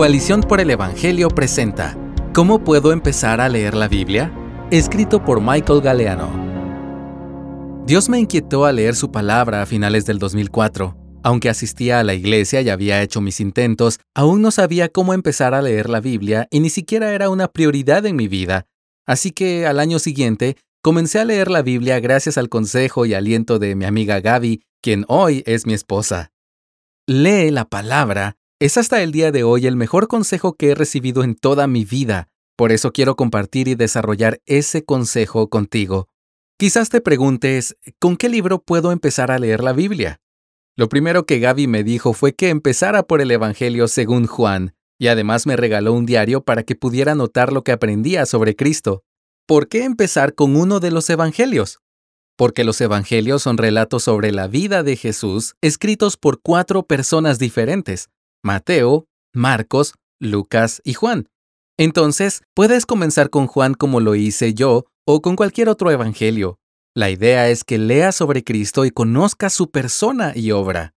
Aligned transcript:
Coalición 0.00 0.40
por 0.40 0.62
el 0.62 0.70
Evangelio 0.70 1.28
presenta 1.28 1.94
¿Cómo 2.32 2.64
puedo 2.64 2.90
empezar 2.90 3.38
a 3.38 3.50
leer 3.50 3.74
la 3.74 3.86
Biblia? 3.86 4.32
Escrito 4.70 5.22
por 5.22 5.42
Michael 5.42 5.82
Galeano. 5.82 7.84
Dios 7.84 8.08
me 8.08 8.18
inquietó 8.18 8.64
a 8.64 8.72
leer 8.72 8.96
su 8.96 9.12
palabra 9.12 9.60
a 9.60 9.66
finales 9.66 10.06
del 10.06 10.18
2004. 10.18 10.96
Aunque 11.22 11.50
asistía 11.50 12.00
a 12.00 12.02
la 12.02 12.14
iglesia 12.14 12.62
y 12.62 12.70
había 12.70 13.02
hecho 13.02 13.20
mis 13.20 13.40
intentos, 13.40 14.00
aún 14.14 14.40
no 14.40 14.50
sabía 14.50 14.88
cómo 14.88 15.12
empezar 15.12 15.52
a 15.52 15.60
leer 15.60 15.90
la 15.90 16.00
Biblia 16.00 16.48
y 16.50 16.60
ni 16.60 16.70
siquiera 16.70 17.12
era 17.12 17.28
una 17.28 17.48
prioridad 17.48 18.06
en 18.06 18.16
mi 18.16 18.26
vida. 18.26 18.64
Así 19.06 19.32
que 19.32 19.66
al 19.66 19.78
año 19.78 19.98
siguiente 19.98 20.56
comencé 20.80 21.18
a 21.18 21.26
leer 21.26 21.50
la 21.50 21.60
Biblia 21.60 22.00
gracias 22.00 22.38
al 22.38 22.48
consejo 22.48 23.04
y 23.04 23.12
aliento 23.12 23.58
de 23.58 23.74
mi 23.74 23.84
amiga 23.84 24.20
Gaby, 24.20 24.62
quien 24.80 25.04
hoy 25.08 25.42
es 25.44 25.66
mi 25.66 25.74
esposa. 25.74 26.32
Lee 27.06 27.50
la 27.50 27.66
palabra 27.66 28.38
es 28.60 28.76
hasta 28.76 29.02
el 29.02 29.10
día 29.10 29.32
de 29.32 29.42
hoy 29.42 29.66
el 29.66 29.74
mejor 29.74 30.06
consejo 30.06 30.52
que 30.52 30.70
he 30.70 30.74
recibido 30.74 31.24
en 31.24 31.34
toda 31.34 31.66
mi 31.66 31.86
vida. 31.86 32.28
Por 32.56 32.72
eso 32.72 32.92
quiero 32.92 33.16
compartir 33.16 33.68
y 33.68 33.74
desarrollar 33.74 34.42
ese 34.44 34.84
consejo 34.84 35.48
contigo. 35.48 36.08
Quizás 36.58 36.90
te 36.90 37.00
preguntes, 37.00 37.78
¿con 37.98 38.18
qué 38.18 38.28
libro 38.28 38.60
puedo 38.62 38.92
empezar 38.92 39.30
a 39.30 39.38
leer 39.38 39.62
la 39.62 39.72
Biblia? 39.72 40.20
Lo 40.76 40.90
primero 40.90 41.24
que 41.24 41.38
Gaby 41.38 41.68
me 41.68 41.84
dijo 41.84 42.12
fue 42.12 42.34
que 42.34 42.50
empezara 42.50 43.02
por 43.02 43.22
el 43.22 43.30
Evangelio 43.30 43.88
según 43.88 44.26
Juan, 44.26 44.74
y 44.98 45.06
además 45.06 45.46
me 45.46 45.56
regaló 45.56 45.94
un 45.94 46.04
diario 46.04 46.42
para 46.42 46.62
que 46.62 46.76
pudiera 46.76 47.14
notar 47.14 47.54
lo 47.54 47.64
que 47.64 47.72
aprendía 47.72 48.26
sobre 48.26 48.56
Cristo. 48.56 49.04
¿Por 49.46 49.68
qué 49.68 49.84
empezar 49.84 50.34
con 50.34 50.54
uno 50.54 50.80
de 50.80 50.90
los 50.90 51.08
Evangelios? 51.08 51.78
Porque 52.36 52.64
los 52.64 52.78
Evangelios 52.82 53.42
son 53.42 53.56
relatos 53.56 54.02
sobre 54.02 54.32
la 54.32 54.48
vida 54.48 54.82
de 54.82 54.96
Jesús 54.96 55.54
escritos 55.62 56.18
por 56.18 56.42
cuatro 56.42 56.82
personas 56.82 57.38
diferentes, 57.38 58.10
Mateo, 58.42 59.06
Marcos, 59.34 59.94
Lucas 60.18 60.80
y 60.84 60.94
Juan. 60.94 61.28
Entonces, 61.78 62.42
puedes 62.54 62.86
comenzar 62.86 63.30
con 63.30 63.46
Juan 63.46 63.74
como 63.74 64.00
lo 64.00 64.14
hice 64.14 64.54
yo 64.54 64.84
o 65.06 65.22
con 65.22 65.36
cualquier 65.36 65.68
otro 65.68 65.90
evangelio. 65.90 66.58
La 66.94 67.10
idea 67.10 67.48
es 67.48 67.64
que 67.64 67.78
leas 67.78 68.16
sobre 68.16 68.42
Cristo 68.44 68.84
y 68.84 68.90
conozcas 68.90 69.52
su 69.52 69.70
persona 69.70 70.32
y 70.34 70.50
obra. 70.50 70.94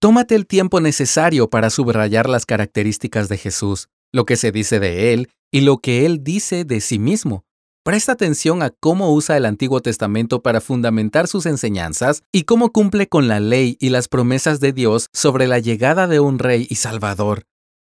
Tómate 0.00 0.34
el 0.34 0.46
tiempo 0.46 0.80
necesario 0.80 1.50
para 1.50 1.70
subrayar 1.70 2.28
las 2.28 2.46
características 2.46 3.28
de 3.28 3.38
Jesús, 3.38 3.88
lo 4.12 4.24
que 4.24 4.36
se 4.36 4.52
dice 4.52 4.80
de 4.80 5.12
Él 5.12 5.30
y 5.50 5.62
lo 5.62 5.78
que 5.78 6.06
Él 6.06 6.24
dice 6.24 6.64
de 6.64 6.80
sí 6.80 6.98
mismo. 6.98 7.44
Presta 7.84 8.12
atención 8.12 8.62
a 8.62 8.70
cómo 8.70 9.12
usa 9.12 9.36
el 9.36 9.44
Antiguo 9.44 9.82
Testamento 9.82 10.40
para 10.40 10.60
fundamentar 10.60 11.26
sus 11.26 11.46
enseñanzas 11.46 12.22
y 12.30 12.44
cómo 12.44 12.70
cumple 12.70 13.08
con 13.08 13.26
la 13.26 13.40
ley 13.40 13.76
y 13.80 13.88
las 13.88 14.06
promesas 14.06 14.60
de 14.60 14.72
Dios 14.72 15.08
sobre 15.12 15.48
la 15.48 15.58
llegada 15.58 16.06
de 16.06 16.20
un 16.20 16.38
rey 16.38 16.68
y 16.70 16.76
salvador. 16.76 17.42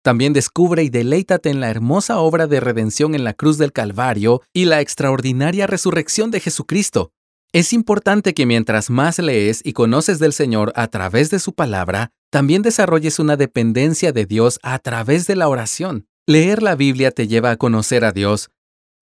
También 0.01 0.31
descubre 0.31 0.83
y 0.83 0.89
deleítate 0.89 1.49
en 1.49 1.59
la 1.59 1.69
hermosa 1.69 2.19
obra 2.19 2.47
de 2.47 2.61
redención 2.61 3.13
en 3.13 3.25
la 3.25 3.33
cruz 3.33 3.57
del 3.57 3.73
Calvario 3.73 4.41
y 4.53 4.65
la 4.65 4.79
extraordinaria 4.79 5.67
resurrección 5.67 6.31
de 6.31 6.39
Jesucristo. 6.39 7.11
Es 7.51 7.73
importante 7.73 8.33
que 8.33 8.45
mientras 8.45 8.89
más 8.89 9.19
lees 9.19 9.59
y 9.65 9.73
conoces 9.73 10.17
del 10.17 10.31
Señor 10.31 10.71
a 10.77 10.87
través 10.87 11.29
de 11.29 11.39
su 11.39 11.55
palabra, 11.55 12.09
también 12.31 12.61
desarrolles 12.61 13.19
una 13.19 13.35
dependencia 13.35 14.13
de 14.13 14.25
Dios 14.25 14.59
a 14.63 14.79
través 14.79 15.27
de 15.27 15.35
la 15.35 15.49
oración. 15.49 16.07
Leer 16.25 16.63
la 16.63 16.75
Biblia 16.75 17.11
te 17.11 17.27
lleva 17.27 17.51
a 17.51 17.57
conocer 17.57 18.05
a 18.05 18.13
Dios, 18.13 18.49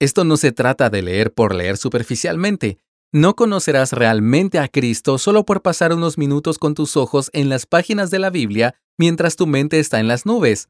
esto 0.01 0.23
no 0.23 0.35
se 0.35 0.51
trata 0.51 0.89
de 0.89 1.03
leer 1.03 1.31
por 1.31 1.53
leer 1.53 1.77
superficialmente. 1.77 2.79
No 3.13 3.35
conocerás 3.35 3.93
realmente 3.93 4.57
a 4.57 4.67
Cristo 4.67 5.19
solo 5.19 5.45
por 5.45 5.61
pasar 5.61 5.93
unos 5.93 6.17
minutos 6.17 6.57
con 6.57 6.73
tus 6.73 6.97
ojos 6.97 7.29
en 7.33 7.49
las 7.49 7.67
páginas 7.67 8.09
de 8.09 8.17
la 8.17 8.31
Biblia 8.31 8.73
mientras 8.97 9.35
tu 9.35 9.45
mente 9.45 9.79
está 9.79 9.99
en 9.99 10.07
las 10.07 10.25
nubes. 10.25 10.69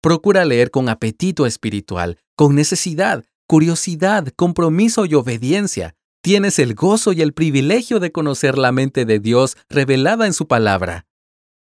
Procura 0.00 0.44
leer 0.44 0.70
con 0.70 0.88
apetito 0.88 1.46
espiritual, 1.46 2.20
con 2.36 2.54
necesidad, 2.54 3.24
curiosidad, 3.48 4.28
compromiso 4.36 5.04
y 5.04 5.14
obediencia. 5.14 5.96
Tienes 6.22 6.60
el 6.60 6.76
gozo 6.76 7.12
y 7.12 7.22
el 7.22 7.32
privilegio 7.32 7.98
de 7.98 8.12
conocer 8.12 8.56
la 8.56 8.70
mente 8.70 9.04
de 9.04 9.18
Dios 9.18 9.56
revelada 9.68 10.26
en 10.26 10.32
su 10.32 10.46
palabra. 10.46 11.06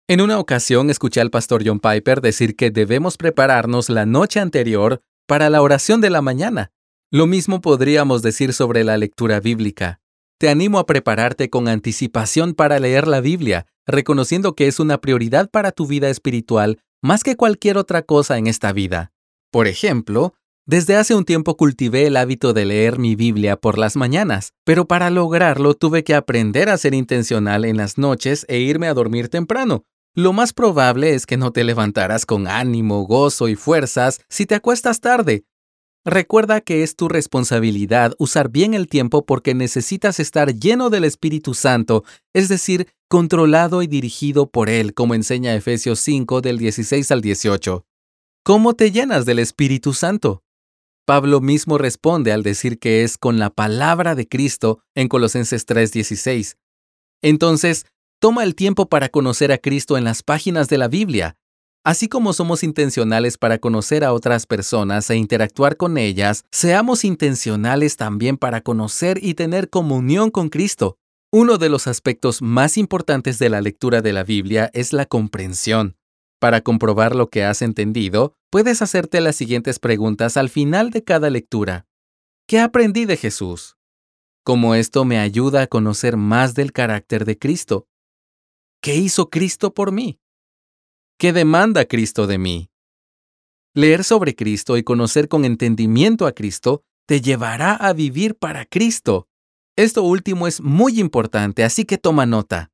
En 0.10 0.20
una 0.20 0.38
ocasión 0.38 0.90
escuché 0.90 1.22
al 1.22 1.30
pastor 1.30 1.64
John 1.66 1.80
Piper 1.80 2.20
decir 2.20 2.58
que 2.58 2.72
debemos 2.72 3.16
prepararnos 3.16 3.90
la 3.90 4.06
noche 4.06 4.42
anterior 4.42 5.02
para 5.28 5.50
la 5.50 5.62
oración 5.62 6.02
de 6.02 6.10
la 6.10 6.22
mañana. 6.22 6.72
Lo 7.12 7.28
mismo 7.28 7.62
podríamos 7.62 8.22
decir 8.22 8.54
sobre 8.54 8.84
la 8.84 8.98
lectura 8.98 9.40
bíblica. 9.40 10.00
Te 10.40 10.50
animo 10.50 10.80
a 10.80 10.86
prepararte 10.86 11.50
con 11.50 11.68
anticipación 11.68 12.54
para 12.54 12.80
leer 12.80 13.08
la 13.08 13.22
Biblia, 13.22 13.68
reconociendo 13.86 14.56
que 14.56 14.68
es 14.68 14.80
una 14.80 15.00
prioridad 15.00 15.50
para 15.50 15.72
tu 15.72 15.88
vida 15.88 16.10
espiritual 16.10 16.80
más 17.02 17.24
que 17.24 17.36
cualquier 17.36 17.78
otra 17.78 18.02
cosa 18.02 18.38
en 18.38 18.48
esta 18.48 18.72
vida. 18.74 19.12
Por 19.52 19.68
ejemplo, 19.68 20.34
desde 20.66 20.96
hace 20.96 21.14
un 21.14 21.26
tiempo 21.26 21.58
cultivé 21.58 22.08
el 22.08 22.16
hábito 22.16 22.54
de 22.54 22.66
leer 22.66 22.98
mi 22.98 23.16
Biblia 23.16 23.58
por 23.58 23.78
las 23.78 23.98
mañanas, 23.98 24.54
pero 24.64 24.88
para 24.88 25.10
lograrlo 25.10 25.74
tuve 25.74 26.06
que 26.06 26.16
aprender 26.16 26.70
a 26.70 26.78
ser 26.78 26.94
intencional 26.94 27.66
en 27.66 27.76
las 27.76 27.98
noches 27.98 28.46
e 28.48 28.60
irme 28.60 28.88
a 28.88 28.94
dormir 28.94 29.28
temprano, 29.28 29.84
lo 30.16 30.34
más 30.34 30.54
probable 30.54 31.14
es 31.16 31.26
que 31.26 31.38
no 31.38 31.52
te 31.52 31.64
levantarás 31.64 32.26
con 32.26 32.48
ánimo, 32.48 33.06
gozo 33.06 33.48
y 33.50 33.56
fuerzas 33.56 34.22
si 34.30 34.46
te 34.46 34.56
acuestas 34.56 35.02
tarde. 35.02 35.46
Recuerda 36.06 36.60
que 36.60 36.84
es 36.84 36.96
tu 36.96 37.08
responsabilidad 37.08 38.14
usar 38.20 38.50
bien 38.50 38.74
el 38.74 38.88
tiempo 38.88 39.26
porque 39.26 39.54
necesitas 39.54 40.20
estar 40.20 40.54
lleno 40.54 40.90
del 40.90 41.06
Espíritu 41.06 41.54
Santo, 41.54 42.04
es 42.34 42.50
decir, 42.50 42.90
controlado 43.08 43.82
y 43.82 43.88
dirigido 43.88 44.50
por 44.50 44.70
Él, 44.70 44.94
como 44.94 45.16
enseña 45.16 45.56
Efesios 45.56 46.00
5 46.02 46.42
del 46.42 46.58
16 46.58 47.10
al 47.12 47.22
18. 47.22 47.86
¿Cómo 48.44 48.74
te 48.74 48.92
llenas 48.92 49.26
del 49.26 49.40
Espíritu 49.40 49.94
Santo? 49.94 50.44
Pablo 51.06 51.40
mismo 51.40 51.78
responde 51.78 52.32
al 52.34 52.44
decir 52.44 52.80
que 52.80 53.04
es 53.04 53.18
con 53.18 53.40
la 53.40 53.50
palabra 53.50 54.16
de 54.16 54.28
Cristo 54.28 54.80
en 54.96 55.08
Colosenses 55.08 55.66
3:16. 55.66 56.58
Entonces, 57.22 57.86
Toma 58.24 58.46
el 58.46 58.56
tiempo 58.56 58.88
para 58.88 59.10
conocer 59.10 59.52
a 59.52 59.58
Cristo 59.58 59.98
en 59.98 60.06
las 60.06 60.24
páginas 60.24 60.70
de 60.70 60.78
la 60.78 60.88
Biblia. 60.88 61.36
Así 61.84 62.08
como 62.08 62.32
somos 62.32 62.64
intencionales 62.64 63.38
para 63.38 63.58
conocer 63.58 64.06
a 64.06 64.14
otras 64.14 64.46
personas 64.46 65.10
e 65.10 65.18
interactuar 65.18 65.76
con 65.76 65.98
ellas, 65.98 66.46
seamos 66.50 67.04
intencionales 67.04 67.98
también 67.98 68.38
para 68.38 68.62
conocer 68.62 69.22
y 69.22 69.34
tener 69.34 69.70
comunión 69.70 70.32
con 70.32 70.48
Cristo. 70.48 70.96
Uno 71.34 71.58
de 71.58 71.68
los 71.68 71.86
aspectos 71.86 72.42
más 72.42 72.78
importantes 72.78 73.40
de 73.40 73.50
la 73.50 73.60
lectura 73.60 74.02
de 74.02 74.14
la 74.14 74.24
Biblia 74.24 74.72
es 74.74 74.94
la 74.94 75.06
comprensión. 75.06 75.98
Para 76.40 76.62
comprobar 76.62 77.18
lo 77.18 77.30
que 77.30 77.44
has 77.44 77.62
entendido, 77.62 78.38
puedes 78.50 78.82
hacerte 78.82 79.20
las 79.20 79.36
siguientes 79.36 79.80
preguntas 79.80 80.38
al 80.38 80.48
final 80.48 80.92
de 80.92 81.04
cada 81.04 81.30
lectura. 81.30 81.88
¿Qué 82.48 82.62
aprendí 82.62 83.04
de 83.04 83.18
Jesús? 83.18 83.76
¿Cómo 84.46 84.76
esto 84.76 85.04
me 85.04 85.20
ayuda 85.20 85.64
a 85.64 85.68
conocer 85.68 86.16
más 86.16 86.54
del 86.54 86.72
carácter 86.72 87.26
de 87.26 87.38
Cristo? 87.38 87.86
¿Qué 88.84 88.98
hizo 88.98 89.30
Cristo 89.30 89.74
por 89.74 89.94
mí? 89.94 90.20
¿Qué 91.18 91.32
demanda 91.32 91.86
Cristo 91.86 92.28
de 92.28 92.38
mí? 92.38 92.70
Leer 93.74 94.04
sobre 94.04 94.36
Cristo 94.36 94.76
y 94.76 94.84
conocer 94.84 95.30
con 95.30 95.46
entendimiento 95.46 96.28
a 96.28 96.34
Cristo 96.34 96.84
te 97.08 97.22
llevará 97.22 97.76
a 97.76 97.94
vivir 97.94 98.36
para 98.36 98.66
Cristo. 98.66 99.30
Esto 99.78 100.04
último 100.04 100.48
es 100.48 100.60
muy 100.60 101.00
importante, 101.00 101.64
así 101.64 101.86
que 101.86 101.98
toma 101.98 102.26
nota. 102.26 102.72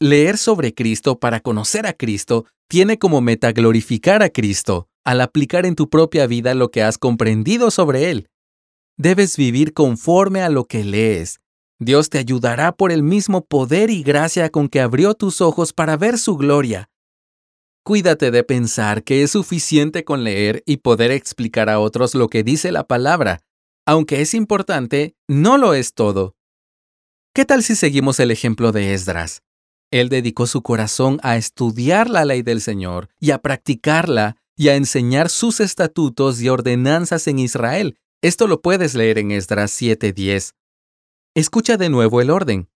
Leer 0.00 0.38
sobre 0.38 0.72
Cristo 0.72 1.20
para 1.20 1.40
conocer 1.40 1.86
a 1.86 1.92
Cristo 1.92 2.46
tiene 2.66 2.98
como 2.98 3.20
meta 3.20 3.52
glorificar 3.52 4.22
a 4.22 4.30
Cristo 4.30 4.88
al 5.04 5.20
aplicar 5.20 5.66
en 5.66 5.74
tu 5.74 5.90
propia 5.90 6.26
vida 6.26 6.54
lo 6.54 6.70
que 6.70 6.82
has 6.82 6.96
comprendido 6.96 7.70
sobre 7.70 8.10
Él. 8.10 8.30
Debes 8.96 9.36
vivir 9.36 9.74
conforme 9.74 10.40
a 10.40 10.48
lo 10.48 10.64
que 10.64 10.82
lees, 10.82 11.41
Dios 11.84 12.10
te 12.10 12.18
ayudará 12.18 12.72
por 12.72 12.92
el 12.92 13.02
mismo 13.02 13.44
poder 13.44 13.90
y 13.90 14.02
gracia 14.02 14.50
con 14.50 14.68
que 14.68 14.80
abrió 14.80 15.14
tus 15.14 15.40
ojos 15.40 15.72
para 15.72 15.96
ver 15.96 16.18
su 16.18 16.36
gloria. 16.36 16.88
Cuídate 17.84 18.30
de 18.30 18.44
pensar 18.44 19.02
que 19.02 19.24
es 19.24 19.32
suficiente 19.32 20.04
con 20.04 20.22
leer 20.22 20.62
y 20.66 20.76
poder 20.76 21.10
explicar 21.10 21.68
a 21.68 21.80
otros 21.80 22.14
lo 22.14 22.28
que 22.28 22.44
dice 22.44 22.70
la 22.70 22.86
palabra. 22.86 23.40
Aunque 23.84 24.20
es 24.20 24.34
importante, 24.34 25.16
no 25.26 25.58
lo 25.58 25.74
es 25.74 25.92
todo. 25.94 26.36
¿Qué 27.34 27.44
tal 27.44 27.64
si 27.64 27.74
seguimos 27.74 28.20
el 28.20 28.30
ejemplo 28.30 28.70
de 28.70 28.94
Esdras? 28.94 29.42
Él 29.90 30.08
dedicó 30.08 30.46
su 30.46 30.62
corazón 30.62 31.18
a 31.22 31.36
estudiar 31.36 32.08
la 32.08 32.24
ley 32.24 32.42
del 32.42 32.60
Señor 32.60 33.08
y 33.18 33.32
a 33.32 33.38
practicarla 33.38 34.36
y 34.56 34.68
a 34.68 34.76
enseñar 34.76 35.28
sus 35.28 35.58
estatutos 35.58 36.40
y 36.40 36.48
ordenanzas 36.48 37.26
en 37.26 37.40
Israel. 37.40 37.98
Esto 38.22 38.46
lo 38.46 38.62
puedes 38.62 38.94
leer 38.94 39.18
en 39.18 39.32
Esdras 39.32 39.72
7:10. 39.72 40.54
Escucha 41.34 41.78
de 41.78 41.88
nuevo 41.88 42.20
el 42.20 42.28
orden. 42.28 42.68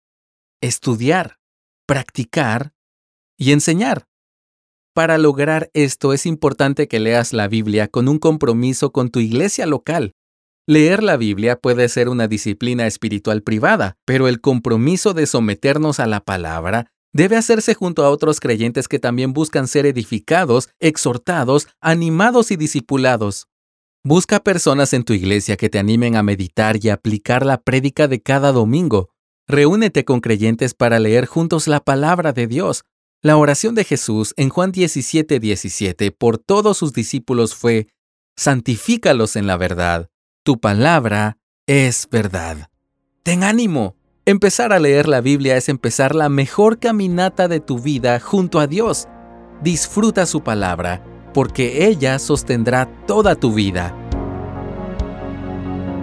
Estudiar, 0.61 1.37
practicar 1.85 2.73
y 3.37 3.51
enseñar. 3.51 4.07
Para 4.95 5.19
lograr 5.19 5.69
esto 5.75 6.11
es 6.11 6.25
importante 6.25 6.87
que 6.87 6.99
leas 6.99 7.33
la 7.33 7.47
Biblia 7.47 7.87
con 7.87 8.07
un 8.07 8.17
compromiso 8.17 8.91
con 8.91 9.09
tu 9.11 9.19
iglesia 9.19 9.67
local. 9.67 10.15
Leer 10.65 11.03
la 11.03 11.17
Biblia 11.17 11.59
puede 11.59 11.87
ser 11.87 12.09
una 12.09 12.27
disciplina 12.27 12.87
espiritual 12.87 13.43
privada, 13.43 13.95
pero 14.05 14.27
el 14.27 14.41
compromiso 14.41 15.13
de 15.13 15.27
someternos 15.27 15.99
a 15.99 16.07
la 16.07 16.21
palabra 16.21 16.91
debe 17.13 17.37
hacerse 17.37 17.75
junto 17.75 18.03
a 18.03 18.09
otros 18.09 18.39
creyentes 18.39 18.87
que 18.87 18.97
también 18.97 19.33
buscan 19.33 19.67
ser 19.67 19.85
edificados, 19.85 20.69
exhortados, 20.79 21.67
animados 21.79 22.49
y 22.49 22.55
discipulados. 22.55 23.47
Busca 24.09 24.39
personas 24.39 24.93
en 24.93 25.03
tu 25.03 25.11
iglesia 25.11 25.57
que 25.57 25.67
te 25.67 25.79
animen 25.79 26.15
a 26.15 26.23
meditar 26.23 26.77
y 26.81 26.87
aplicar 26.87 27.45
la 27.45 27.57
prédica 27.57 28.07
de 28.07 28.21
cada 28.21 28.53
domingo. 28.53 29.09
Reúnete 29.49 30.05
con 30.05 30.21
creyentes 30.21 30.73
para 30.73 30.97
leer 30.97 31.25
juntos 31.25 31.67
la 31.67 31.81
palabra 31.81 32.31
de 32.31 32.47
Dios. 32.47 32.85
La 33.21 33.35
oración 33.35 33.75
de 33.75 33.83
Jesús 33.83 34.33
en 34.37 34.47
Juan 34.47 34.71
17:17 34.71 35.39
17, 35.41 36.11
por 36.11 36.37
todos 36.37 36.77
sus 36.77 36.93
discípulos 36.93 37.53
fue, 37.53 37.89
Santifícalos 38.37 39.35
en 39.35 39.45
la 39.45 39.57
verdad. 39.57 40.07
Tu 40.45 40.57
palabra 40.57 41.37
es 41.65 42.07
verdad. 42.09 42.69
Ten 43.23 43.43
ánimo. 43.43 43.97
Empezar 44.25 44.71
a 44.71 44.79
leer 44.79 45.09
la 45.09 45.19
Biblia 45.19 45.57
es 45.57 45.67
empezar 45.67 46.15
la 46.15 46.29
mejor 46.29 46.79
caminata 46.79 47.49
de 47.49 47.59
tu 47.59 47.79
vida 47.79 48.21
junto 48.21 48.61
a 48.61 48.67
Dios. 48.67 49.09
Disfruta 49.61 50.25
su 50.25 50.43
palabra, 50.43 51.03
porque 51.37 51.85
ella 51.85 52.17
sostendrá 52.17 52.89
toda 53.05 53.35
tu 53.35 53.53
vida. 53.53 53.93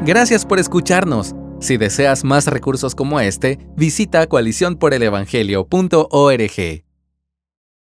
Gracias 0.07 0.47
por 0.47 0.61
escucharnos. 0.61 1.35
Si 1.59 1.77
deseas 1.77 2.23
más 2.23 2.47
recursos 2.47 2.95
como 2.95 3.19
este, 3.19 3.59
visita 3.75 4.29
coaliciónporelevangelio.org. 4.29 6.84